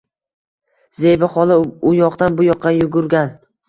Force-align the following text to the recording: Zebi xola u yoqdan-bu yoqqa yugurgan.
Zebi 1.03 1.29
xola 1.35 1.55
u 1.89 1.95
yoqdan-bu 2.01 2.51
yoqqa 2.53 2.77
yugurgan. 2.83 3.37